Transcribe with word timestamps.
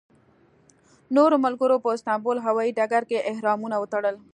نورو 1.15 1.35
ملګرو 1.45 1.77
په 1.83 1.89
استانبول 1.95 2.37
هوایي 2.45 2.71
ډګر 2.77 3.03
کې 3.09 3.25
احرامونه 3.31 3.75
وتړل. 3.79 4.15